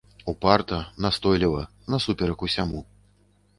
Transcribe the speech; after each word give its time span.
Упарта, 0.31 0.79
настойліва, 1.05 1.61
насуперак 1.95 2.49
усяму. 2.51 2.85